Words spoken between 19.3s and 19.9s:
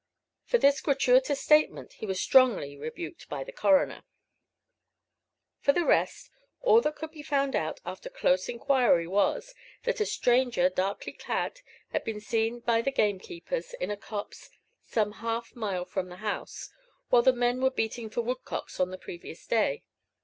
day.